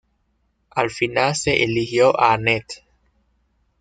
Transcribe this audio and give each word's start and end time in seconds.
Al 0.71 0.89
final 0.89 1.35
se 1.35 1.61
eligió 1.63 2.19
a 2.19 2.33
Anette. 2.33 2.83